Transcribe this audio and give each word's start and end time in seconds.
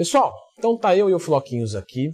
Pessoal, 0.00 0.32
então 0.58 0.78
tá 0.78 0.96
eu 0.96 1.10
e 1.10 1.12
o 1.12 1.18
Floquinhos 1.18 1.74
aqui 1.74 2.08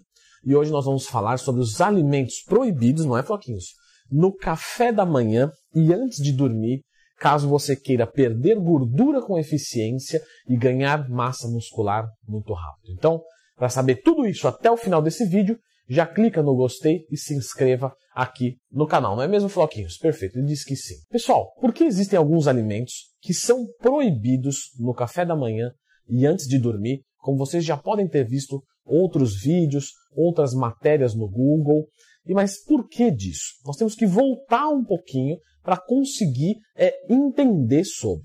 e 0.45 0.57
hoje 0.57 0.73
nós 0.73 0.87
vamos 0.87 1.07
falar 1.07 1.39
sobre 1.39 1.61
os 1.61 1.81
alimentos 1.81 2.43
proibidos, 2.43 3.05
não 3.05 3.17
é 3.17 3.23
Floquinhos? 3.23 3.75
No 4.11 4.35
café 4.35 4.91
da 4.91 5.07
manhã 5.07 5.53
e 5.73 5.95
antes 5.95 6.21
de 6.21 6.33
dormir, 6.33 6.83
caso 7.17 7.49
você 7.49 7.77
queira 7.77 8.05
perder 8.05 8.59
gordura 8.59 9.23
com 9.23 9.39
eficiência 9.39 10.21
e 10.49 10.57
ganhar 10.57 11.09
massa 11.09 11.47
muscular 11.47 12.09
muito 12.27 12.53
rápido. 12.55 12.91
Então, 12.91 13.23
para 13.55 13.69
saber 13.69 14.03
tudo 14.03 14.27
isso 14.27 14.49
até 14.49 14.69
o 14.69 14.77
final 14.77 15.01
desse 15.01 15.25
vídeo, 15.25 15.57
já 15.89 16.05
clica 16.05 16.43
no 16.43 16.57
gostei 16.57 17.07
e 17.09 17.17
se 17.17 17.37
inscreva 17.37 17.95
aqui 18.13 18.57
no 18.69 18.89
canal, 18.89 19.15
não 19.15 19.23
é 19.23 19.29
mesmo, 19.29 19.49
Floquinhos? 19.49 19.97
Perfeito, 19.97 20.41
ele 20.41 20.49
disse 20.49 20.65
que 20.65 20.75
sim. 20.75 20.97
Pessoal, 21.09 21.55
por 21.61 21.73
que 21.73 21.85
existem 21.85 22.19
alguns 22.19 22.49
alimentos 22.49 23.13
que 23.21 23.33
são 23.33 23.65
proibidos 23.79 24.73
no 24.77 24.93
café 24.93 25.25
da 25.25 25.37
manhã 25.37 25.71
e 26.09 26.27
antes 26.27 26.49
de 26.49 26.59
dormir, 26.59 27.03
como 27.27 27.39
vocês 27.39 27.65
já 27.65 27.77
podem 27.77 28.07
ter 28.07 28.25
visto 28.25 28.63
outros 28.85 29.43
vídeos, 29.43 29.89
outras 30.17 30.55
matérias 30.55 31.13
no 31.13 31.29
Google. 31.29 31.89
E 32.25 32.33
mas 32.33 32.63
por 32.63 32.89
que 32.89 33.11
disso? 33.11 33.55
Nós 33.65 33.77
temos 33.77 33.97
que 33.97 34.07
voltar 34.07 34.69
um 34.69 34.85
pouquinho 34.85 35.37
para 35.61 35.77
conseguir 35.77 36.55
é, 36.77 36.95
entender 37.13 37.83
sobre. 37.85 38.25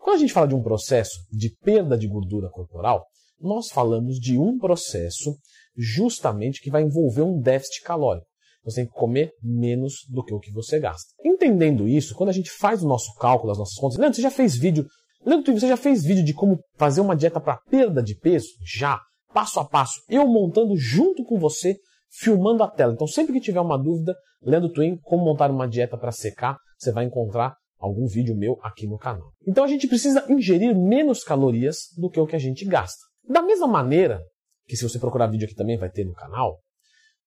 Quando 0.00 0.16
a 0.16 0.18
gente 0.18 0.32
fala 0.32 0.48
de 0.48 0.54
um 0.56 0.62
processo 0.64 1.14
de 1.30 1.54
perda 1.62 1.96
de 1.96 2.08
gordura 2.08 2.50
corporal, 2.50 3.06
nós 3.40 3.68
falamos 3.68 4.18
de 4.18 4.36
um 4.36 4.58
processo 4.58 5.36
justamente 5.76 6.60
que 6.60 6.72
vai 6.72 6.82
envolver 6.82 7.22
um 7.22 7.40
déficit 7.40 7.84
calórico. 7.84 8.26
Você 8.64 8.80
tem 8.80 8.86
que 8.86 8.98
comer 8.98 9.30
menos 9.40 9.94
do 10.08 10.24
que 10.24 10.34
o 10.34 10.40
que 10.40 10.50
você 10.50 10.80
gasta. 10.80 11.14
Entendendo 11.24 11.86
isso, 11.86 12.16
quando 12.16 12.30
a 12.30 12.32
gente 12.32 12.50
faz 12.50 12.82
o 12.82 12.88
nosso 12.88 13.14
cálculo, 13.14 13.52
as 13.52 13.58
nossas 13.58 13.76
contas, 13.76 13.96
Leandro, 13.96 14.16
você 14.16 14.22
já 14.22 14.30
fez 14.30 14.56
vídeo 14.56 14.84
Leandro, 15.24 15.52
você 15.52 15.68
já 15.68 15.76
fez 15.76 16.04
vídeo 16.04 16.24
de 16.24 16.32
como 16.32 16.58
fazer 16.76 17.00
uma 17.00 17.16
dieta 17.16 17.40
para 17.40 17.56
perda 17.56 18.02
de 18.02 18.14
peso? 18.14 18.48
Já, 18.64 19.00
passo 19.32 19.60
a 19.60 19.64
passo. 19.64 20.00
Eu 20.08 20.26
montando 20.26 20.76
junto 20.76 21.24
com 21.24 21.38
você, 21.38 21.76
filmando 22.10 22.62
a 22.62 22.68
tela. 22.68 22.92
Então, 22.92 23.06
sempre 23.06 23.32
que 23.32 23.40
tiver 23.40 23.60
uma 23.60 23.78
dúvida, 23.78 24.14
Leandro 24.42 24.72
Twin, 24.72 24.96
como 25.02 25.24
montar 25.24 25.50
uma 25.50 25.68
dieta 25.68 25.96
para 25.98 26.12
secar, 26.12 26.56
você 26.78 26.92
vai 26.92 27.04
encontrar 27.04 27.56
algum 27.78 28.06
vídeo 28.06 28.36
meu 28.36 28.58
aqui 28.62 28.86
no 28.86 28.98
canal. 28.98 29.32
Então, 29.46 29.64
a 29.64 29.68
gente 29.68 29.86
precisa 29.86 30.24
ingerir 30.28 30.74
menos 30.76 31.22
calorias 31.22 31.88
do 31.96 32.08
que 32.08 32.18
o 32.18 32.26
que 32.26 32.36
a 32.36 32.40
gente 32.40 32.64
gasta. 32.64 33.04
Da 33.28 33.42
mesma 33.42 33.66
maneira 33.66 34.20
que 34.66 34.76
se 34.76 34.88
você 34.88 34.98
procurar 34.98 35.26
vídeo 35.26 35.46
aqui 35.46 35.54
também 35.54 35.76
vai 35.76 35.90
ter 35.90 36.04
no 36.04 36.14
canal, 36.14 36.58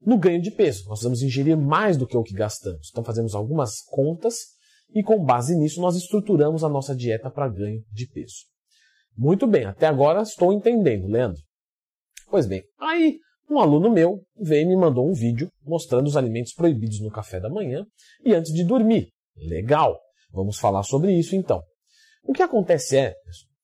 no 0.02 0.18
ganho 0.18 0.42
de 0.42 0.50
peso, 0.50 0.84
nós 0.86 1.00
precisamos 1.00 1.22
ingerir 1.22 1.58
mais 1.58 1.96
do 1.96 2.08
que 2.08 2.18
o 2.18 2.24
que 2.24 2.34
gastamos. 2.34 2.90
Então, 2.92 3.04
fazemos 3.04 3.36
algumas 3.36 3.82
contas 3.82 4.36
e 4.94 5.04
com 5.04 5.24
base 5.24 5.56
nisso 5.56 5.82
nós 5.82 5.96
estruturamos 5.96 6.64
a 6.64 6.70
nossa 6.70 6.96
dieta 6.96 7.30
para 7.30 7.50
ganho 7.50 7.84
de 7.92 8.08
peso. 8.08 8.46
Muito 9.18 9.46
bem, 9.48 9.66
até 9.66 9.88
agora 9.88 10.22
estou 10.22 10.54
entendendo, 10.54 11.08
Leandro. 11.08 11.42
Pois 12.30 12.46
bem, 12.46 12.64
aí 12.80 13.18
um 13.50 13.60
aluno 13.60 13.92
meu 13.92 14.22
veio 14.40 14.64
e 14.64 14.68
me 14.70 14.78
mandou 14.78 15.10
um 15.10 15.14
vídeo 15.14 15.50
mostrando 15.64 16.08
os 16.08 16.16
alimentos 16.16 16.54
proibidos 16.54 17.02
no 17.02 17.12
café 17.12 17.40
da 17.40 17.50
manhã 17.50 17.86
e 18.24 18.34
antes 18.34 18.54
de 18.54 18.64
dormir. 18.64 19.10
Legal, 19.36 20.00
vamos 20.32 20.58
falar 20.58 20.84
sobre 20.84 21.12
isso 21.12 21.36
então. 21.36 21.62
O 22.24 22.34
que 22.34 22.44
acontece 22.44 22.98
é 22.98 23.14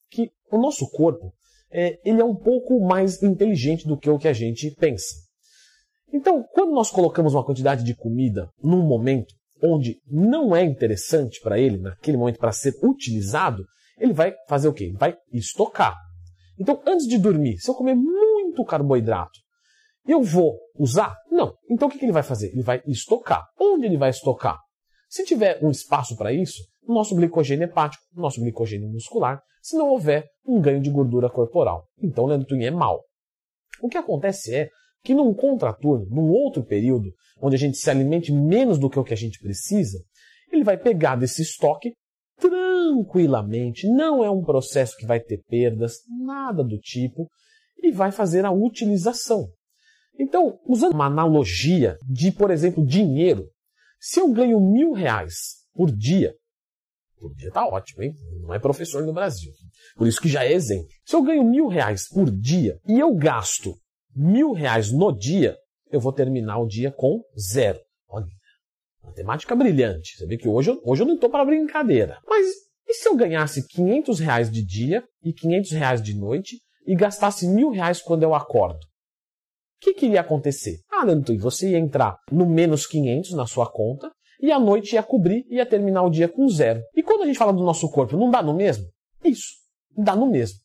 que 0.10 0.30
o 0.52 0.58
nosso 0.58 0.90
corpo 0.92 1.34
é, 1.72 2.00
ele 2.04 2.22
é 2.22 2.26
um 2.26 2.36
pouco 2.36 2.80
mais 2.86 3.22
inteligente 3.22 3.88
do 3.88 3.98
que 3.98 4.10
o 4.10 4.18
que 4.18 4.28
a 4.28 4.34
gente 4.34 4.72
pensa. 4.72 5.16
Então, 6.12 6.44
quando 6.54 6.72
nós 6.72 6.90
colocamos 6.90 7.34
uma 7.34 7.46
quantidade 7.46 7.84
de 7.84 7.96
comida 7.96 8.50
num 8.62 8.86
momento 8.86 9.36
onde 9.62 10.00
não 10.10 10.56
é 10.56 10.64
interessante 10.64 11.40
para 11.42 11.60
ele, 11.60 11.78
naquele 11.78 12.18
momento, 12.18 12.40
para 12.40 12.52
ser 12.52 12.74
utilizado, 12.84 13.66
ele 13.98 14.14
vai 14.14 14.34
fazer 14.48 14.68
o 14.68 14.74
quê? 14.74 14.94
Vai 14.98 15.16
estocar. 15.32 15.96
Então, 16.60 16.82
antes 16.86 17.08
de 17.08 17.18
dormir, 17.18 17.58
se 17.58 17.70
eu 17.70 17.76
comer 17.76 17.96
muito 17.96 18.64
carboidrato, 18.66 19.40
eu 20.08 20.22
vou 20.22 20.58
usar? 20.78 21.16
Não. 21.30 21.54
Então, 21.70 21.88
o 21.88 21.92
que 21.92 22.04
ele 22.04 22.12
vai 22.12 22.24
fazer? 22.24 22.52
Ele 22.52 22.64
vai 22.64 22.82
estocar. 22.88 23.46
Onde 23.60 23.86
ele 23.86 23.98
vai 23.98 24.10
estocar? 24.10 24.58
Se 25.10 25.24
tiver 25.24 25.60
um 25.62 25.70
espaço 25.70 26.16
para 26.16 26.34
isso, 26.34 26.64
nosso 26.88 27.16
glicogênio 27.16 27.66
hepático, 27.66 28.04
o 28.16 28.22
nosso 28.22 28.42
glicogênio 28.42 28.90
muscular, 28.90 29.42
se 29.62 29.78
não 29.78 29.90
houver 29.90 30.26
um 30.46 30.62
ganho 30.62 30.82
de 30.82 30.90
gordura 30.90 31.30
corporal. 31.30 31.86
Então, 32.02 32.24
o 32.24 32.28
Leandro 32.28 32.56
é 32.56 32.72
mal. 32.72 33.04
O 33.82 33.90
que 33.90 33.98
acontece 33.98 34.56
é 34.56 34.70
que 35.04 35.14
num 35.14 35.34
contraturno, 35.34 36.06
num 36.10 36.30
outro 36.30 36.64
período, 36.64 37.14
onde 37.42 37.56
a 37.56 37.60
gente 37.60 37.78
se 37.78 37.90
alimente 37.90 38.32
menos 38.32 38.78
do 38.78 38.90
que 38.90 39.00
o 39.00 39.04
que 39.04 39.14
a 39.14 39.18
gente 39.18 39.40
precisa, 39.40 40.00
ele 40.52 40.64
vai 40.64 40.78
pegar 40.78 41.16
desse 41.16 41.42
estoque 41.42 41.94
tranquilamente, 42.40 43.88
não 43.88 44.24
é 44.24 44.30
um 44.30 44.44
processo 44.44 44.96
que 44.98 45.06
vai 45.06 45.20
ter 45.20 45.42
perdas, 45.48 45.96
nada 46.26 46.64
do 46.64 46.78
tipo, 46.78 47.28
e 47.82 47.92
vai 47.92 48.12
fazer 48.12 48.46
a 48.46 48.52
utilização. 48.52 49.48
Então, 50.20 50.60
usando 50.66 50.94
uma 50.94 51.06
analogia 51.06 51.98
de, 52.08 52.32
por 52.32 52.50
exemplo, 52.52 52.86
dinheiro, 52.86 53.48
se 54.00 54.20
eu 54.20 54.32
ganho 54.32 54.60
mil 54.60 54.94
reais 54.94 55.66
por 55.74 55.92
dia, 55.92 56.34
por 57.20 57.34
dia 57.36 57.52
tá 57.52 57.66
ótimo, 57.66 58.04
hein? 58.04 58.14
Não 58.42 58.54
é 58.54 58.60
professor 58.60 59.06
no 59.06 59.14
Brasil. 59.14 59.52
Por 59.96 60.08
isso 60.08 60.22
que 60.22 60.30
já 60.30 60.44
é 60.44 60.54
exemplo. 60.54 60.88
Se 61.06 61.16
eu 61.16 61.24
ganho 61.24 61.44
mil 61.44 61.68
reais 61.68 62.08
por 62.08 62.30
dia 62.30 62.80
e 62.88 63.00
eu 63.00 63.16
gasto 63.16 63.76
mil 64.18 64.52
reais 64.52 64.92
no 64.92 65.12
dia, 65.12 65.56
eu 65.92 66.00
vou 66.00 66.12
terminar 66.12 66.58
o 66.58 66.68
dia 66.68 66.92
com 66.92 67.22
zero. 67.38 67.80
Olha, 68.10 68.26
matemática 69.04 69.56
brilhante. 69.56 70.18
Você 70.18 70.26
vê 70.26 70.38
que 70.38 70.48
hoje, 70.48 70.78
hoje 70.84 71.04
eu 71.04 71.08
não 71.08 71.16
estou 71.16 71.30
para 71.30 71.46
brincadeira. 71.46 72.20
Mas 72.28 72.48
e 72.88 72.94
se 72.94 73.10
eu 73.10 73.16
ganhasse 73.18 73.68
500 73.68 74.20
reais 74.20 74.50
de 74.50 74.66
dia 74.66 75.04
e 75.22 75.34
500 75.34 75.72
reais 75.72 76.02
de 76.02 76.14
noite 76.14 76.62
e 76.86 76.96
gastasse 76.96 77.46
mil 77.46 77.70
reais 77.70 78.02
quando 78.02 78.24
eu 78.24 78.34
acordo? 78.34 78.80
O 78.80 79.82
que, 79.82 79.94
que 79.94 80.06
iria 80.06 80.22
acontecer? 80.22 80.80
Ah, 80.90 81.04
Leandro, 81.04 81.38
você 81.38 81.72
ia 81.72 81.78
entrar 81.78 82.18
no 82.32 82.46
menos 82.50 82.88
500 82.88 83.34
na 83.34 83.46
sua 83.46 83.70
conta 83.70 84.10
e 84.40 84.52
a 84.52 84.60
noite 84.60 84.94
ia 84.94 85.04
cobrir 85.04 85.46
e 85.50 85.56
ia 85.56 85.66
terminar 85.66 86.04
o 86.04 86.10
dia 86.10 86.30
com 86.30 86.48
zero. 86.48 86.82
E 86.96 87.04
quando 87.04 87.24
a 87.24 87.26
gente 87.28 87.38
fala 87.38 87.52
do 87.52 87.64
nosso 87.64 87.92
corpo, 87.92 88.16
não 88.16 88.32
dá 88.32 88.42
no 88.42 88.54
mesmo? 88.54 88.86
Isso, 89.24 89.58
dá 89.96 90.16
no 90.16 90.32
mesmo. 90.32 90.58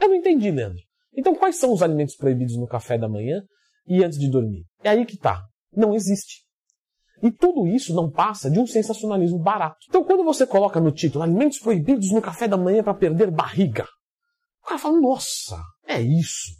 Eu 0.00 0.08
não 0.08 0.14
entendi, 0.14 0.50
Leandro. 0.50 0.87
Então, 1.18 1.34
quais 1.34 1.56
são 1.56 1.72
os 1.72 1.82
alimentos 1.82 2.14
proibidos 2.14 2.56
no 2.56 2.68
café 2.68 2.96
da 2.96 3.08
manhã 3.08 3.42
e 3.88 4.04
antes 4.04 4.16
de 4.16 4.30
dormir? 4.30 4.64
É 4.84 4.90
aí 4.90 5.04
que 5.04 5.16
tá. 5.16 5.42
Não 5.76 5.92
existe. 5.92 6.44
E 7.20 7.32
tudo 7.32 7.66
isso 7.66 7.92
não 7.92 8.08
passa 8.08 8.48
de 8.48 8.60
um 8.60 8.66
sensacionalismo 8.68 9.36
barato. 9.36 9.78
Então, 9.88 10.04
quando 10.04 10.22
você 10.22 10.46
coloca 10.46 10.78
no 10.78 10.92
título 10.92 11.24
alimentos 11.24 11.58
proibidos 11.58 12.12
no 12.12 12.22
café 12.22 12.46
da 12.46 12.56
manhã 12.56 12.84
para 12.84 12.94
perder 12.94 13.32
barriga, 13.32 13.84
o 14.62 14.68
cara 14.68 14.78
fala: 14.78 15.00
nossa, 15.00 15.60
é 15.88 16.00
isso. 16.00 16.52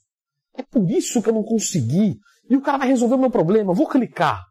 É 0.56 0.64
por 0.64 0.90
isso 0.90 1.22
que 1.22 1.28
eu 1.28 1.34
não 1.34 1.44
consegui. 1.44 2.16
E 2.50 2.56
o 2.56 2.60
cara 2.60 2.78
vai 2.78 2.88
resolver 2.88 3.14
o 3.14 3.18
meu 3.18 3.30
problema. 3.30 3.72
vou 3.72 3.86
clicar. 3.86 4.44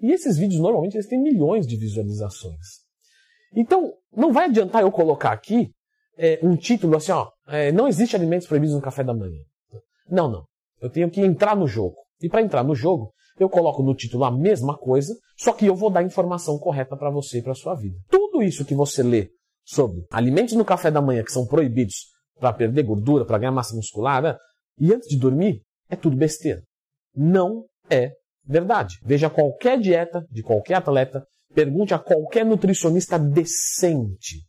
E 0.00 0.10
esses 0.10 0.36
vídeos 0.36 0.60
normalmente 0.60 0.96
eles 0.96 1.06
têm 1.06 1.22
milhões 1.22 1.68
de 1.68 1.76
visualizações. 1.76 2.80
Então, 3.54 3.92
não 4.12 4.32
vai 4.32 4.46
adiantar 4.46 4.82
eu 4.82 4.90
colocar 4.90 5.30
aqui 5.30 5.70
é, 6.18 6.40
um 6.42 6.56
título 6.56 6.96
assim, 6.96 7.12
ó, 7.12 7.30
é, 7.46 7.70
não 7.70 7.86
existe 7.86 8.16
alimentos 8.16 8.48
proibidos 8.48 8.74
no 8.74 8.82
café 8.82 9.04
da 9.04 9.14
manhã. 9.14 9.40
Não, 10.08 10.30
não. 10.30 10.44
Eu 10.80 10.90
tenho 10.90 11.10
que 11.10 11.20
entrar 11.20 11.56
no 11.56 11.66
jogo. 11.66 11.96
E 12.20 12.28
para 12.28 12.42
entrar 12.42 12.62
no 12.62 12.74
jogo, 12.74 13.12
eu 13.38 13.48
coloco 13.48 13.82
no 13.82 13.94
título 13.94 14.24
a 14.24 14.30
mesma 14.30 14.76
coisa, 14.76 15.14
só 15.36 15.52
que 15.52 15.66
eu 15.66 15.74
vou 15.74 15.90
dar 15.90 16.00
a 16.00 16.04
informação 16.04 16.58
correta 16.58 16.96
para 16.96 17.10
você 17.10 17.38
e 17.38 17.42
para 17.42 17.54
sua 17.54 17.74
vida. 17.74 17.96
Tudo 18.10 18.42
isso 18.42 18.64
que 18.64 18.74
você 18.74 19.02
lê 19.02 19.30
sobre 19.64 20.04
alimentos 20.10 20.54
no 20.54 20.64
café 20.64 20.90
da 20.90 21.00
manhã 21.00 21.22
que 21.22 21.32
são 21.32 21.46
proibidos 21.46 22.08
para 22.38 22.52
perder 22.52 22.82
gordura, 22.82 23.24
para 23.24 23.38
ganhar 23.38 23.52
massa 23.52 23.74
muscular, 23.74 24.22
né? 24.22 24.36
e 24.78 24.92
antes 24.92 25.08
de 25.08 25.16
dormir, 25.16 25.62
é 25.88 25.96
tudo 25.96 26.16
besteira. 26.16 26.62
Não 27.14 27.64
é 27.88 28.12
verdade. 28.44 28.98
Veja 29.02 29.30
qualquer 29.30 29.78
dieta 29.78 30.26
de 30.30 30.42
qualquer 30.42 30.74
atleta, 30.74 31.24
pergunte 31.54 31.94
a 31.94 31.98
qualquer 31.98 32.44
nutricionista 32.44 33.18
decente. 33.18 34.40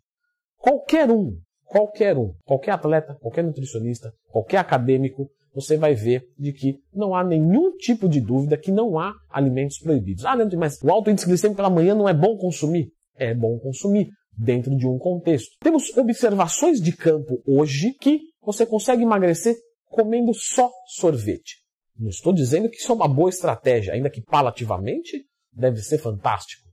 Qualquer 0.57 1.11
um, 1.11 1.37
qualquer 1.65 2.17
um, 2.17 2.33
qualquer 2.45 2.71
atleta, 2.71 3.15
qualquer 3.19 3.43
nutricionista, 3.43 4.13
qualquer 4.29 4.57
acadêmico, 4.57 5.29
você 5.53 5.77
vai 5.77 5.93
ver 5.93 6.23
de 6.37 6.51
que 6.51 6.79
não 6.93 7.13
há 7.13 7.23
nenhum 7.23 7.75
tipo 7.77 8.09
de 8.09 8.19
dúvida 8.19 8.57
que 8.57 8.71
não 8.71 8.97
há 8.97 9.13
alimentos 9.29 9.77
proibidos. 9.77 10.25
Ah, 10.25 10.33
Leandro, 10.33 10.57
mas 10.57 10.81
o 10.81 10.91
alto 10.91 11.11
índice 11.11 11.27
glicêmico 11.27 11.57
pela 11.57 11.69
manhã 11.69 11.93
não 11.93 12.09
é 12.09 12.13
bom 12.13 12.35
consumir? 12.37 12.91
É 13.15 13.33
bom 13.33 13.59
consumir, 13.59 14.09
dentro 14.35 14.75
de 14.75 14.87
um 14.87 14.97
contexto. 14.97 15.55
Temos 15.59 15.95
observações 15.95 16.81
de 16.81 16.91
campo 16.91 17.41
hoje 17.45 17.93
que 17.93 18.21
você 18.41 18.65
consegue 18.65 19.03
emagrecer 19.03 19.55
comendo 19.85 20.33
só 20.33 20.71
sorvete. 20.87 21.57
Não 21.97 22.09
estou 22.09 22.33
dizendo 22.33 22.69
que 22.69 22.77
isso 22.77 22.91
é 22.91 22.95
uma 22.95 23.07
boa 23.07 23.29
estratégia, 23.29 23.93
ainda 23.93 24.09
que 24.09 24.21
palativamente 24.21 25.25
deve 25.51 25.77
ser 25.81 25.99
fantástico. 25.99 26.67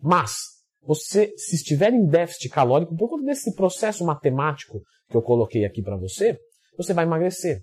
Mas, 0.00 0.34
você, 0.80 1.32
se 1.36 1.56
estiver 1.56 1.92
em 1.92 2.06
déficit 2.06 2.48
calórico, 2.48 2.96
por 2.96 3.10
conta 3.10 3.24
desse 3.24 3.54
processo 3.54 4.04
matemático 4.04 4.80
que 5.10 5.16
eu 5.16 5.22
coloquei 5.22 5.66
aqui 5.66 5.82
para 5.82 5.96
você, 5.96 6.38
você 6.76 6.94
vai 6.94 7.04
emagrecer. 7.04 7.62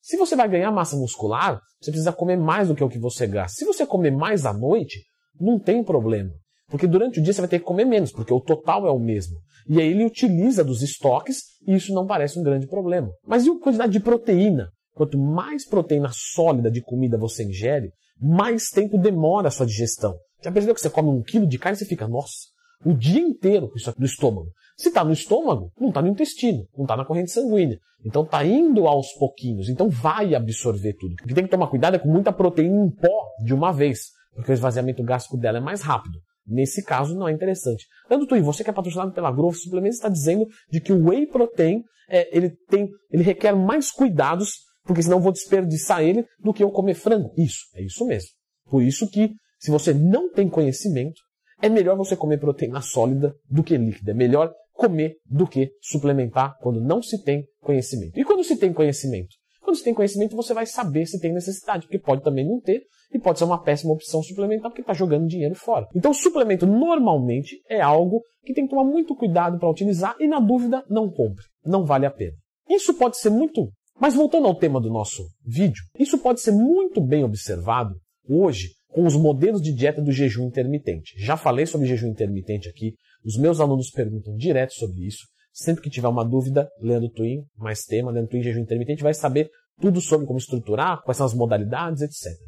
Se 0.00 0.16
você 0.16 0.34
vai 0.34 0.48
ganhar 0.48 0.70
massa 0.70 0.96
muscular, 0.96 1.60
você 1.80 1.90
precisa 1.90 2.12
comer 2.12 2.36
mais 2.36 2.68
do 2.68 2.74
que 2.74 2.84
o 2.84 2.88
que 2.88 2.98
você 2.98 3.26
gasta. 3.26 3.58
Se 3.58 3.64
você 3.64 3.86
comer 3.86 4.10
mais 4.10 4.46
à 4.46 4.52
noite, 4.52 5.04
não 5.40 5.58
tem 5.58 5.84
problema. 5.84 6.30
Porque 6.68 6.86
durante 6.86 7.20
o 7.20 7.22
dia 7.22 7.32
você 7.32 7.40
vai 7.40 7.48
ter 7.48 7.58
que 7.58 7.64
comer 7.64 7.84
menos, 7.84 8.12
porque 8.12 8.32
o 8.32 8.40
total 8.40 8.86
é 8.86 8.90
o 8.90 8.98
mesmo. 8.98 9.36
E 9.68 9.80
aí 9.80 9.88
ele 9.88 10.04
utiliza 10.04 10.64
dos 10.64 10.82
estoques 10.82 11.42
e 11.66 11.74
isso 11.74 11.92
não 11.92 12.06
parece 12.06 12.38
um 12.38 12.42
grande 12.42 12.66
problema. 12.66 13.10
Mas 13.26 13.44
e 13.44 13.50
a 13.50 13.58
quantidade 13.58 13.92
de 13.92 14.00
proteína 14.00 14.70
quanto 15.00 15.18
mais 15.18 15.66
proteína 15.66 16.10
sólida 16.12 16.70
de 16.70 16.82
comida 16.82 17.16
você 17.16 17.42
ingere, 17.42 17.90
mais 18.20 18.68
tempo 18.68 18.98
demora 18.98 19.48
a 19.48 19.50
sua 19.50 19.64
digestão. 19.64 20.14
Já 20.42 20.52
percebeu 20.52 20.74
que 20.74 20.80
você 20.80 20.90
come 20.90 21.08
um 21.08 21.22
quilo 21.22 21.46
de 21.46 21.58
carne 21.58 21.76
e 21.76 21.78
você 21.78 21.86
fica, 21.86 22.06
nossa, 22.06 22.48
o 22.84 22.92
dia 22.92 23.20
inteiro 23.20 23.70
com 23.70 23.76
isso 23.76 23.88
aqui 23.88 23.98
no 23.98 24.04
estômago. 24.04 24.48
Se 24.80 24.88
está 24.88 25.04
no 25.04 25.12
estômago, 25.12 25.70
não 25.78 25.88
está 25.90 26.00
no 26.00 26.08
intestino, 26.08 26.66
não 26.74 26.86
está 26.86 26.96
na 26.96 27.04
corrente 27.04 27.30
sanguínea. 27.30 27.78
Então 28.02 28.22
está 28.22 28.42
indo 28.42 28.86
aos 28.86 29.12
pouquinhos, 29.12 29.68
então 29.68 29.90
vai 29.90 30.34
absorver 30.34 30.94
tudo. 30.94 31.12
O 31.12 31.26
que 31.28 31.34
tem 31.34 31.44
que 31.44 31.50
tomar 31.50 31.66
cuidado 31.66 31.96
é 31.96 31.98
com 31.98 32.08
muita 32.08 32.32
proteína 32.32 32.86
em 32.86 32.90
pó 32.90 33.28
de 33.44 33.52
uma 33.52 33.72
vez, 33.72 34.06
porque 34.34 34.50
o 34.50 34.54
esvaziamento 34.54 35.02
gástrico 35.02 35.36
dela 35.36 35.58
é 35.58 35.60
mais 35.60 35.82
rápido. 35.82 36.18
Nesse 36.46 36.82
caso, 36.82 37.14
não 37.14 37.28
é 37.28 37.32
interessante. 37.32 37.84
Tanto 38.08 38.26
tu 38.26 38.34
e 38.36 38.40
você 38.40 38.64
que 38.64 38.70
é 38.70 38.72
patrocinado 38.72 39.12
pela 39.12 39.30
Growth 39.30 39.56
Suplementos 39.56 39.98
está 39.98 40.08
dizendo 40.08 40.46
de 40.70 40.80
que 40.80 40.94
o 40.94 41.10
whey 41.10 41.26
protein 41.26 41.82
é, 42.08 42.34
ele 42.34 42.48
tem, 42.66 42.88
ele 43.10 43.22
requer 43.22 43.54
mais 43.54 43.90
cuidados, 43.90 44.60
porque 44.84 45.02
senão 45.02 45.20
vou 45.20 45.30
desperdiçar 45.30 46.02
ele 46.02 46.24
do 46.42 46.54
que 46.54 46.64
eu 46.64 46.70
comer 46.70 46.94
frango. 46.94 47.34
Isso, 47.36 47.66
é 47.74 47.82
isso 47.82 48.06
mesmo. 48.06 48.30
Por 48.70 48.82
isso 48.82 49.06
que, 49.10 49.30
se 49.58 49.70
você 49.70 49.92
não 49.92 50.32
tem 50.32 50.48
conhecimento, 50.48 51.20
é 51.60 51.68
melhor 51.68 51.98
você 51.98 52.16
comer 52.16 52.38
proteína 52.38 52.80
sólida 52.80 53.34
do 53.50 53.62
que 53.62 53.76
líquida. 53.76 54.12
É 54.12 54.14
melhor 54.14 54.50
comer 54.80 55.16
do 55.26 55.46
que 55.46 55.70
suplementar 55.82 56.56
quando 56.62 56.80
não 56.80 57.02
se 57.02 57.22
tem 57.22 57.44
conhecimento. 57.60 58.18
E 58.18 58.24
quando 58.24 58.42
se 58.42 58.56
tem 58.56 58.72
conhecimento? 58.72 59.28
Quando 59.62 59.76
se 59.76 59.84
tem 59.84 59.92
conhecimento, 59.92 60.34
você 60.34 60.54
vai 60.54 60.64
saber 60.64 61.04
se 61.04 61.20
tem 61.20 61.34
necessidade, 61.34 61.86
porque 61.86 61.98
pode 61.98 62.22
também 62.24 62.48
não 62.48 62.58
ter, 62.60 62.80
e 63.12 63.18
pode 63.18 63.38
ser 63.38 63.44
uma 63.44 63.62
péssima 63.62 63.92
opção 63.92 64.22
suplementar, 64.22 64.70
porque 64.70 64.80
está 64.80 64.94
jogando 64.94 65.28
dinheiro 65.28 65.54
fora. 65.54 65.86
Então, 65.94 66.14
suplemento 66.14 66.66
normalmente 66.66 67.60
é 67.68 67.78
algo 67.78 68.22
que 68.42 68.54
tem 68.54 68.64
que 68.64 68.70
tomar 68.70 68.84
muito 68.84 69.14
cuidado 69.14 69.58
para 69.58 69.70
utilizar, 69.70 70.16
e 70.18 70.26
na 70.26 70.40
dúvida, 70.40 70.82
não 70.88 71.10
compre. 71.10 71.44
Não 71.64 71.84
vale 71.84 72.06
a 72.06 72.10
pena. 72.10 72.36
Isso 72.68 72.94
pode 72.94 73.18
ser 73.18 73.28
muito. 73.28 73.70
Mas 74.00 74.14
voltando 74.14 74.46
ao 74.46 74.54
tema 74.54 74.80
do 74.80 74.88
nosso 74.88 75.22
vídeo, 75.44 75.82
isso 75.98 76.16
pode 76.16 76.40
ser 76.40 76.52
muito 76.52 77.02
bem 77.02 77.22
observado 77.22 77.94
hoje 78.26 78.70
com 78.88 79.04
os 79.04 79.14
modelos 79.14 79.60
de 79.60 79.74
dieta 79.74 80.00
do 80.00 80.10
jejum 80.10 80.46
intermitente. 80.46 81.12
Já 81.18 81.36
falei 81.36 81.66
sobre 81.66 81.86
jejum 81.86 82.08
intermitente 82.08 82.66
aqui, 82.66 82.94
os 83.24 83.36
meus 83.36 83.60
alunos 83.60 83.90
perguntam 83.90 84.34
direto 84.36 84.74
sobre 84.74 85.06
isso. 85.06 85.26
Sempre 85.52 85.82
que 85.82 85.90
tiver 85.90 86.08
uma 86.08 86.24
dúvida, 86.24 86.68
Leandro 86.80 87.10
Twin, 87.10 87.44
mais 87.56 87.84
tema, 87.84 88.10
Leandro 88.10 88.30
Twin 88.30 88.42
jejum 88.42 88.60
intermitente, 88.60 89.02
vai 89.02 89.14
saber 89.14 89.50
tudo 89.80 90.00
sobre 90.00 90.26
como 90.26 90.38
estruturar, 90.38 91.02
quais 91.02 91.16
são 91.16 91.26
as 91.26 91.34
modalidades, 91.34 92.02
etc. 92.02 92.38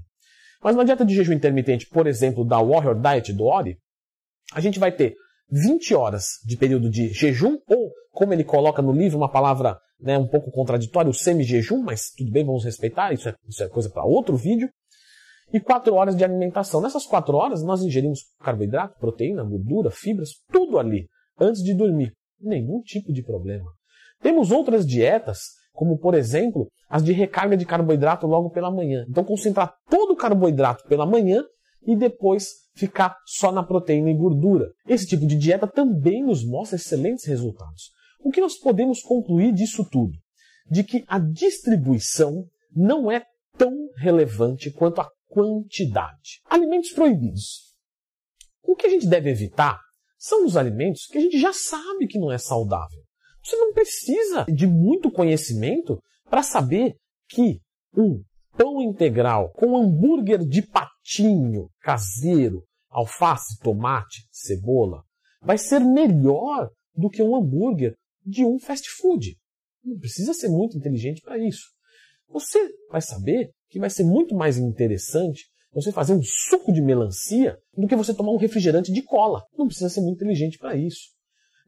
Mas 0.62 0.76
na 0.76 0.84
dieta 0.84 1.04
de 1.04 1.14
jejum 1.14 1.32
intermitente, 1.32 1.86
por 1.88 2.06
exemplo, 2.06 2.44
da 2.44 2.60
Warrior 2.60 3.00
Diet 3.00 3.32
do 3.32 3.44
Ori, 3.44 3.76
a 4.52 4.60
gente 4.60 4.78
vai 4.78 4.92
ter 4.92 5.14
20 5.50 5.94
horas 5.94 6.26
de 6.44 6.56
período 6.56 6.88
de 6.88 7.08
jejum, 7.08 7.58
ou, 7.66 7.90
como 8.10 8.32
ele 8.32 8.44
coloca 8.44 8.80
no 8.80 8.92
livro, 8.92 9.18
uma 9.18 9.30
palavra 9.30 9.78
né, 10.00 10.16
um 10.18 10.26
pouco 10.26 10.50
contraditória, 10.50 11.10
o 11.10 11.14
semi-jejum, 11.14 11.82
mas 11.82 12.10
tudo 12.16 12.30
bem, 12.30 12.44
vamos 12.44 12.64
respeitar, 12.64 13.12
isso 13.12 13.28
é, 13.28 13.34
isso 13.48 13.62
é 13.62 13.68
coisa 13.68 13.90
para 13.90 14.04
outro 14.04 14.36
vídeo 14.36 14.68
e 15.52 15.60
quatro 15.60 15.94
horas 15.94 16.16
de 16.16 16.25
alimentação. 16.25 16.81
Nessas 16.81 17.04
quatro 17.04 17.37
horas, 17.37 17.62
nós 17.62 17.82
ingerimos 17.82 18.20
carboidrato, 18.40 18.99
proteína, 18.99 19.44
gordura, 19.44 19.90
fibras, 19.90 20.31
tudo 20.50 20.78
ali, 20.78 21.06
antes 21.38 21.62
de 21.62 21.75
dormir. 21.75 22.12
Nenhum 22.40 22.81
tipo 22.81 23.12
de 23.12 23.22
problema. 23.22 23.70
Temos 24.20 24.50
outras 24.50 24.87
dietas, 24.87 25.40
como 25.72 25.99
por 25.99 26.14
exemplo, 26.14 26.69
as 26.88 27.04
de 27.04 27.12
recarga 27.12 27.56
de 27.56 27.66
carboidrato 27.66 28.26
logo 28.26 28.50
pela 28.50 28.70
manhã. 28.70 29.04
Então, 29.08 29.25
concentrar 29.25 29.75
todo 29.90 30.12
o 30.12 30.16
carboidrato 30.16 30.84
pela 30.88 31.06
manhã 31.06 31.44
e 31.87 31.96
depois 31.96 32.49
ficar 32.75 33.16
só 33.26 33.52
na 33.52 33.62
proteína 33.62 34.10
e 34.10 34.16
gordura. 34.16 34.70
Esse 34.87 35.06
tipo 35.06 35.26
de 35.26 35.37
dieta 35.37 35.66
também 35.66 36.25
nos 36.25 36.44
mostra 36.44 36.76
excelentes 36.76 37.26
resultados. 37.26 37.90
O 38.25 38.31
que 38.31 38.40
nós 38.40 38.56
podemos 38.56 39.02
concluir 39.02 39.52
disso 39.52 39.84
tudo? 39.90 40.12
De 40.70 40.84
que 40.84 41.04
a 41.08 41.19
distribuição 41.19 42.44
não 42.75 43.10
é 43.10 43.25
tão 43.58 43.72
relevante 43.96 44.70
quanto 44.70 45.00
a 45.00 45.08
quantidade. 45.32 46.43
Alimentos 46.44 46.93
proibidos. 46.93 47.75
O 48.62 48.76
que 48.76 48.87
a 48.87 48.90
gente 48.90 49.08
deve 49.08 49.31
evitar 49.31 49.81
são 50.19 50.44
os 50.44 50.56
alimentos 50.56 51.06
que 51.06 51.17
a 51.17 51.20
gente 51.20 51.40
já 51.40 51.52
sabe 51.52 52.06
que 52.06 52.19
não 52.19 52.31
é 52.31 52.37
saudável. 52.37 53.02
Você 53.43 53.56
não 53.56 53.73
precisa 53.73 54.44
de 54.44 54.67
muito 54.67 55.11
conhecimento 55.11 55.99
para 56.29 56.43
saber 56.43 56.96
que 57.29 57.61
um 57.96 58.23
pão 58.56 58.82
integral 58.82 59.50
com 59.52 59.76
hambúrguer 59.76 60.46
de 60.46 60.62
patinho 60.62 61.70
caseiro, 61.81 62.62
alface, 62.90 63.58
tomate, 63.58 64.26
cebola, 64.31 65.02
vai 65.40 65.56
ser 65.56 65.81
melhor 65.81 66.70
do 66.94 67.08
que 67.08 67.23
um 67.23 67.35
hambúrguer 67.35 67.96
de 68.25 68.44
um 68.44 68.58
fast 68.58 68.87
food. 69.00 69.37
Não 69.82 69.99
precisa 69.99 70.35
ser 70.35 70.49
muito 70.49 70.76
inteligente 70.76 71.23
para 71.23 71.38
isso. 71.38 71.71
Você 72.32 72.58
vai 72.90 73.00
saber 73.00 73.50
que 73.69 73.79
vai 73.79 73.90
ser 73.90 74.05
muito 74.05 74.34
mais 74.34 74.58
interessante 74.58 75.46
você 75.73 75.90
fazer 75.90 76.14
um 76.14 76.23
suco 76.23 76.73
de 76.73 76.82
melancia 76.82 77.58
do 77.76 77.87
que 77.87 77.96
você 77.96 78.14
tomar 78.14 78.32
um 78.32 78.37
refrigerante 78.37 78.93
de 78.93 79.02
cola. 79.02 79.43
Não 79.56 79.67
precisa 79.67 79.88
ser 79.88 80.00
muito 80.00 80.17
inteligente 80.17 80.58
para 80.58 80.76
isso. 80.76 81.08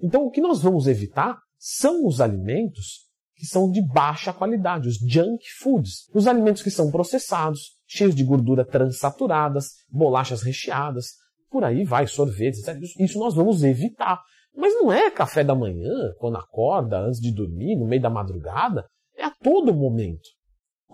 Então, 0.00 0.24
o 0.26 0.30
que 0.30 0.40
nós 0.40 0.60
vamos 0.60 0.86
evitar 0.86 1.38
são 1.58 2.06
os 2.06 2.20
alimentos 2.20 3.04
que 3.36 3.46
são 3.46 3.70
de 3.70 3.82
baixa 3.82 4.32
qualidade, 4.32 4.88
os 4.88 4.96
junk 4.98 5.44
foods. 5.58 6.08
Os 6.14 6.26
alimentos 6.26 6.62
que 6.62 6.70
são 6.70 6.90
processados, 6.90 7.72
cheios 7.86 8.14
de 8.14 8.24
gordura 8.24 8.64
transaturadas, 8.64 9.70
bolachas 9.90 10.42
recheadas, 10.42 11.14
por 11.50 11.64
aí 11.64 11.84
vai, 11.84 12.06
sorvetes, 12.06 12.62
isso 12.98 13.18
nós 13.18 13.34
vamos 13.34 13.64
evitar. 13.64 14.20
Mas 14.56 14.74
não 14.74 14.92
é 14.92 15.10
café 15.10 15.42
da 15.42 15.54
manhã, 15.54 16.12
quando 16.18 16.36
acorda, 16.36 17.00
antes 17.00 17.20
de 17.20 17.32
dormir, 17.32 17.76
no 17.76 17.86
meio 17.86 18.02
da 18.02 18.10
madrugada, 18.10 18.86
é 19.16 19.24
a 19.24 19.30
todo 19.30 19.74
momento. 19.74 20.28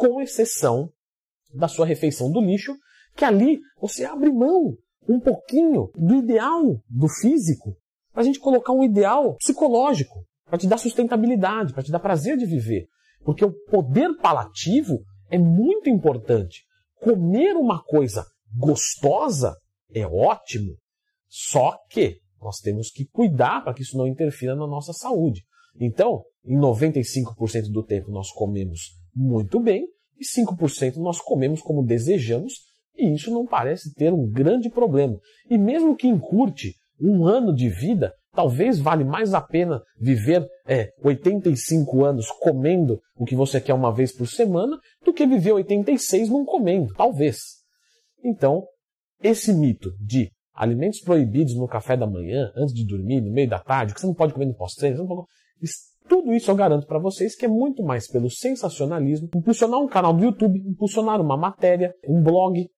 Com 0.01 0.19
exceção 0.23 0.91
da 1.53 1.69
sua 1.69 1.85
refeição 1.85 2.33
do 2.33 2.41
lixo, 2.41 2.75
que 3.15 3.23
ali 3.23 3.61
você 3.79 4.07
abre 4.07 4.33
mão 4.33 4.75
um 5.07 5.21
pouquinho 5.21 5.91
do 5.95 6.15
ideal 6.15 6.81
do 6.89 7.07
físico 7.07 7.77
para 8.11 8.23
a 8.23 8.25
gente 8.25 8.41
colocar 8.41 8.73
um 8.73 8.83
ideal 8.83 9.37
psicológico, 9.37 10.25
para 10.47 10.57
te 10.57 10.67
dar 10.67 10.79
sustentabilidade, 10.79 11.75
para 11.75 11.83
te 11.83 11.93
dar 11.93 12.01
prazer 12.01 12.39
de 12.39 12.47
viver. 12.47 12.87
Porque 13.23 13.45
o 13.45 13.53
poder 13.67 14.17
palativo 14.17 15.03
é 15.29 15.37
muito 15.37 15.91
importante. 15.91 16.65
Comer 17.03 17.55
uma 17.55 17.85
coisa 17.85 18.25
gostosa 18.57 19.55
é 19.93 20.07
ótimo, 20.07 20.79
só 21.29 21.77
que 21.91 22.17
nós 22.41 22.57
temos 22.61 22.91
que 22.91 23.05
cuidar 23.05 23.63
para 23.63 23.75
que 23.75 23.83
isso 23.83 23.99
não 23.99 24.07
interfira 24.07 24.57
na 24.57 24.67
nossa 24.67 24.95
saúde. 24.95 25.43
Então, 25.79 26.23
em 26.43 26.57
95% 26.57 27.71
do 27.71 27.85
tempo 27.85 28.11
nós 28.11 28.33
comemos 28.33 28.99
muito 29.15 29.61
bem, 29.61 29.87
e 30.19 30.25
5% 30.25 30.97
nós 30.97 31.21
comemos 31.21 31.63
como 31.63 31.85
desejamos, 31.85 32.53
e 32.97 33.15
isso 33.15 33.31
não 33.31 33.47
parece 33.47 33.95
ter 33.95 34.13
um 34.13 34.29
grande 34.29 34.69
problema. 34.69 35.19
E 35.49 35.57
mesmo 35.57 35.97
que 35.97 36.07
encurte 36.07 36.75
um 37.01 37.27
ano 37.27 37.55
de 37.55 37.69
vida, 37.69 38.13
talvez 38.33 38.79
vale 38.79 39.05
mais 39.05 39.33
a 39.33 39.41
pena 39.41 39.83
viver 39.99 40.47
é, 40.67 40.93
85 41.03 42.05
anos 42.05 42.31
comendo 42.31 43.01
o 43.17 43.25
que 43.25 43.35
você 43.35 43.61
quer 43.61 43.75
uma 43.75 43.93
vez 43.93 44.13
por 44.13 44.29
semana 44.29 44.79
do 45.05 45.13
que 45.13 45.27
viver 45.27 45.53
86 45.53 46.29
não 46.29 46.45
comendo, 46.45 46.93
talvez. 46.95 47.39
Então, 48.23 48.67
esse 49.23 49.53
mito 49.53 49.93
de 49.99 50.31
alimentos 50.55 51.01
proibidos 51.01 51.55
no 51.55 51.67
café 51.67 51.97
da 51.97 52.07
manhã, 52.07 52.53
antes 52.55 52.75
de 52.75 52.85
dormir, 52.85 53.23
no 53.23 53.33
meio 53.33 53.49
da 53.49 53.59
tarde, 53.59 53.95
que 53.95 54.01
você 54.01 54.07
não 54.07 54.15
pode 54.15 54.35
comer 54.35 54.47
no 54.47 54.55
pós-treino, 54.55 54.99
tudo 56.11 56.35
isso 56.35 56.51
eu 56.51 56.57
garanto 56.57 56.89
para 56.89 56.99
vocês 56.99 57.37
que 57.37 57.45
é 57.45 57.49
muito 57.49 57.85
mais 57.85 58.09
pelo 58.09 58.29
sensacionalismo, 58.29 59.31
impulsionar 59.33 59.79
um 59.79 59.87
canal 59.87 60.13
do 60.13 60.25
YouTube, 60.25 60.59
impulsionar 60.67 61.21
uma 61.21 61.37
matéria, 61.37 61.95
um 62.05 62.21
blog, 62.21 62.69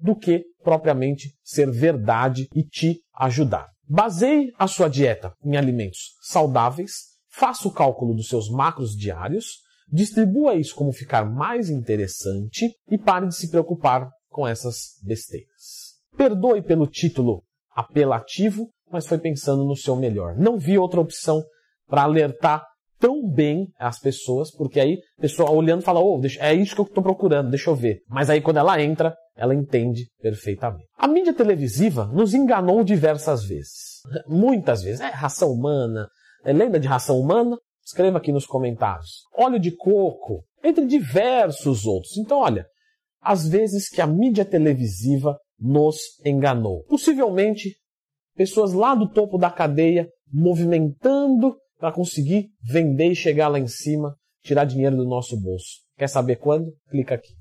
do 0.00 0.16
que 0.16 0.42
propriamente 0.64 1.34
ser 1.42 1.70
verdade 1.70 2.48
e 2.54 2.64
te 2.64 3.02
ajudar. 3.14 3.68
Baseie 3.86 4.52
a 4.58 4.66
sua 4.66 4.88
dieta 4.88 5.34
em 5.44 5.58
alimentos 5.58 6.14
saudáveis, 6.22 6.92
faça 7.28 7.68
o 7.68 7.72
cálculo 7.72 8.14
dos 8.14 8.28
seus 8.28 8.48
macros 8.50 8.96
diários, 8.96 9.58
distribua 9.92 10.54
isso 10.54 10.74
como 10.74 10.90
ficar 10.90 11.30
mais 11.30 11.68
interessante 11.68 12.74
e 12.90 12.96
pare 12.96 13.26
de 13.26 13.36
se 13.36 13.50
preocupar 13.50 14.08
com 14.30 14.48
essas 14.48 14.98
besteiras. 15.02 15.98
Perdoe 16.16 16.62
pelo 16.62 16.86
título 16.86 17.42
apelativo, 17.70 18.70
mas 18.90 19.06
foi 19.06 19.18
pensando 19.18 19.64
no 19.64 19.76
seu 19.76 19.94
melhor. 19.94 20.36
Não 20.38 20.56
vi 20.56 20.78
outra 20.78 21.00
opção 21.00 21.44
para 21.86 22.02
alertar 22.02 22.64
tão 22.98 23.26
bem 23.28 23.68
as 23.78 23.98
pessoas, 23.98 24.50
porque 24.50 24.80
aí 24.80 24.98
a 25.18 25.22
pessoa 25.22 25.50
olhando 25.50 25.82
fala, 25.82 26.00
oh, 26.00 26.20
é 26.40 26.54
isso 26.54 26.74
que 26.74 26.80
eu 26.80 26.84
estou 26.84 27.02
procurando, 27.02 27.50
deixa 27.50 27.70
eu 27.70 27.74
ver. 27.74 28.00
Mas 28.08 28.28
aí 28.28 28.40
quando 28.40 28.58
ela 28.58 28.80
entra, 28.82 29.14
ela 29.36 29.54
entende 29.54 30.06
perfeitamente. 30.20 30.86
A 30.98 31.06
mídia 31.06 31.32
televisiva 31.32 32.06
nos 32.06 32.34
enganou 32.34 32.82
diversas 32.82 33.44
vezes. 33.44 34.02
Muitas 34.26 34.82
vezes. 34.82 35.00
É 35.00 35.08
ração 35.08 35.52
humana. 35.52 36.08
É, 36.44 36.52
lembra 36.52 36.80
de 36.80 36.88
ração 36.88 37.18
humana? 37.18 37.56
Escreva 37.84 38.18
aqui 38.18 38.32
nos 38.32 38.46
comentários. 38.46 39.22
Óleo 39.34 39.58
de 39.58 39.74
coco, 39.74 40.44
entre 40.62 40.84
diversos 40.84 41.86
outros. 41.86 42.16
Então, 42.18 42.38
olha, 42.38 42.66
às 43.20 43.48
vezes 43.48 43.88
que 43.88 44.00
a 44.00 44.06
mídia 44.06 44.44
televisiva 44.44 45.38
nos 45.58 45.96
enganou. 46.24 46.84
Possivelmente, 46.84 47.76
pessoas 48.36 48.72
lá 48.72 48.94
do 48.94 49.08
topo 49.08 49.38
da 49.38 49.50
cadeia 49.50 50.08
movimentando 50.32 51.56
para 51.78 51.92
conseguir 51.92 52.50
vender 52.60 53.12
e 53.12 53.16
chegar 53.16 53.48
lá 53.48 53.58
em 53.58 53.68
cima, 53.68 54.16
tirar 54.42 54.64
dinheiro 54.64 54.96
do 54.96 55.06
nosso 55.06 55.40
bolso. 55.40 55.82
Quer 55.96 56.08
saber 56.08 56.36
quando? 56.36 56.74
Clica 56.90 57.14
aqui. 57.14 57.37